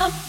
[0.00, 0.24] um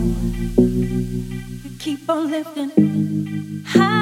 [0.00, 3.99] You keep on living high.